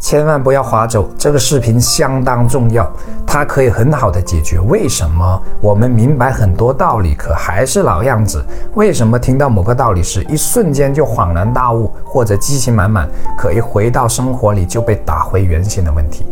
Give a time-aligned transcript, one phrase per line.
[0.00, 2.90] 千万不要划走，这个视频相当重要，
[3.26, 8.42] 它可以很好的解决为什么我们明白很多道理，可还是老样子？
[8.74, 13.06] 为什么听到某个道理时，一瞬间就恍然大悟，或者激情满满，
[13.36, 16.24] 可一回到生活里就被打回原形的问题？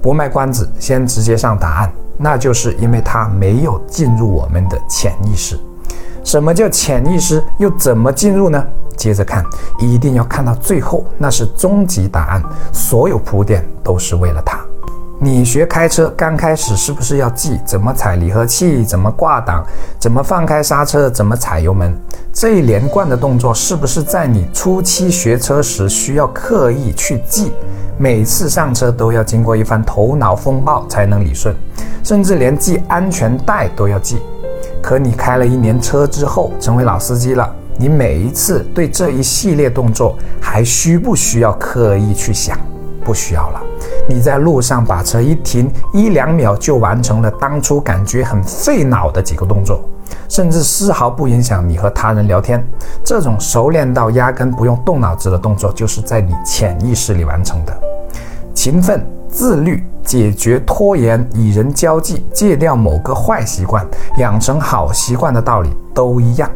[0.00, 5.58] 不卖关子，先直接上答案，那就是因为它没有进入我们的潜意识。
[6.22, 7.42] 什么叫潜意识？
[7.58, 8.64] 又怎么进入呢？
[9.02, 9.44] 接着看，
[9.80, 12.42] 一定要看到最后，那是终极答案。
[12.72, 14.60] 所有铺垫都是为了它。
[15.18, 19.64] 你学开车刚开始是不是要记怎么踩离合器，怎么挂档，
[19.98, 21.92] 怎么放开刹车，怎么踩油门？
[22.32, 27.52] 这一连贯的动作是不是在你初期学车时需要刻意去记？
[27.98, 31.52] 每次上车都要经过一番头脑风暴才能理顺，
[32.04, 34.20] 甚至连系安全带都要系。
[34.80, 37.52] 可你开了一年车之后，成为老司机了。
[37.78, 42.58] 你每一次对这一系列动作还需不需要刻意去想？
[43.04, 43.60] 不需要了。
[44.08, 49.80] 你在路上把车一停，一两秒就完成了当初感觉很费脑的几个动作，
[50.28, 52.64] 甚至丝毫不影响你和他人聊天。
[53.04, 57.76] 这种熟练到压根不用动脑子的动作，就是在你潜意识里完成的。
[58.54, 63.84] 勤奋、自律、解决拖延、与人交际、戒掉某个坏习惯、
[64.18, 66.48] 养成好习惯的道理都一样。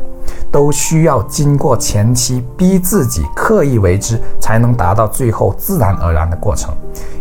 [0.51, 6.75] 都需要经过前期逼自己刻意为之，才能达到最后自然而然的过程。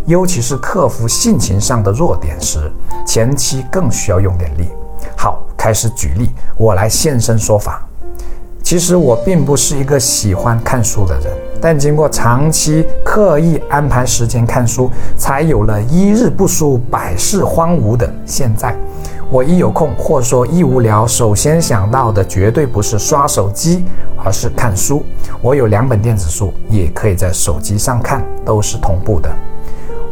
[0.06, 2.72] 尤其是克服性情上的弱点时，
[3.06, 4.70] 前期更需要用点力。
[5.18, 7.82] 好，开始举例，我来现身说法。
[8.64, 18.76] 其实我并不是一个喜欢看书的人，但经过长期刻意安排时间看书，才有了一日不书百事荒芜的现在。
[19.36, 23.84] 我一有空，或者说一无聊，首先想到的绝对不是刷手机，
[24.24, 25.04] 而是看书。
[25.42, 29.30] 我有两本电子书，也可以在手机上看，都是同步的。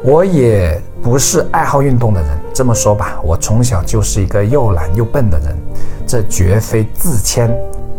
[0.04, 5.58] 我也不是爱好运动的人，这么说吧，我从小就是一个又懒又笨的人，
[6.06, 7.50] 这绝非自谦，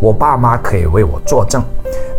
[0.00, 1.65] 我爸妈可以为我作证。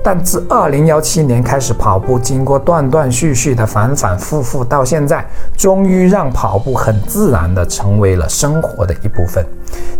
[0.06, 5.26] 但自二零幺七年开始跑步，经过断断续续的反反复复，到现在，
[5.58, 9.44] 终于让跑步很自然的成为了生活的一部分。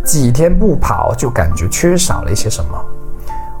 [0.04, 2.70] 几天不跑就感觉缺少了一些什么。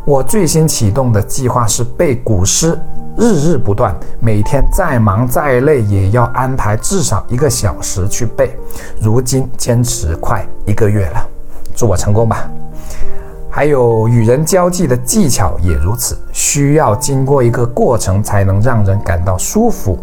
[0.04, 2.78] 我最新启动的计划是背古诗，
[3.16, 8.56] 日日不断，每天再忙再累也要安排至少一个小时去背。
[9.00, 11.28] 如今坚持快一个月了，
[11.74, 12.48] 祝我成功吧。
[13.50, 16.14] 还有与人交际的技巧也如此，
[16.46, 19.98] 需要经过一个过程才能让人感到舒服。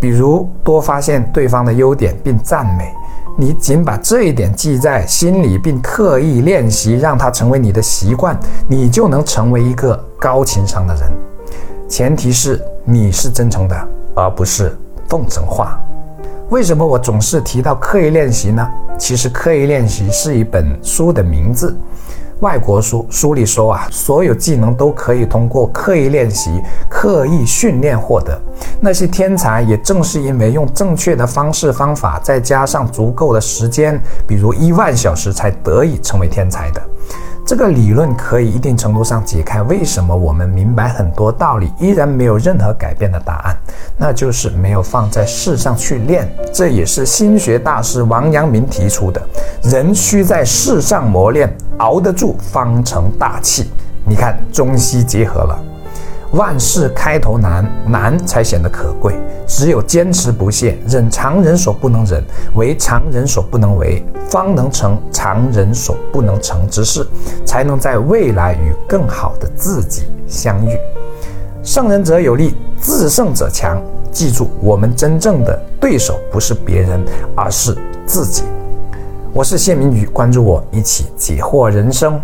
[0.00, 2.90] 比如多发现对方的优点并赞美，
[3.36, 8.34] 你仅把这一点记在心里并刻意练习，让它成为你的习惯，
[8.66, 11.12] 你就能成为一个高情商的人。
[11.86, 14.74] 前提是你是真诚的，而不是
[15.06, 15.78] 奉承话。
[16.48, 18.66] 为什么我总是提到刻意练习呢？
[18.98, 21.76] 其实刻意练习是一本书的名字。
[22.40, 28.40] 外国书书里说啊，所有技能都可以通过刻意练习、刻意训练获得。
[28.80, 36.80] 那些天才也正是因为用正确的方式方法，再加上足够的时间，比如一万小时，才得以成为天才的。
[37.48, 43.56] 这个理论可以一定程度上解开为什么我们明白很多道理依然没有任何改变的答案，
[43.96, 46.30] 那就是没有放在世上去练。
[46.52, 49.26] 这也是心学大师王阳明提出的：
[49.62, 53.70] 人需在世上磨练，熬得住方成大器。
[54.04, 55.58] 你看，中西结合了。
[56.32, 59.14] 万事开头难，难才显得可贵。
[59.46, 62.22] 只有坚持不懈，忍常人所不能忍，
[62.54, 67.06] 为常人所不能为，方能成常人所不能成之事，
[67.46, 70.76] 才能在未来与更好的自己相遇。
[71.62, 73.80] 胜人者有力，自胜者强。
[74.10, 77.02] 记住，我们真正的对手不是别人，
[77.34, 78.42] 而是自己。
[79.32, 82.20] 我是谢明宇，关注我，一起解惑人生。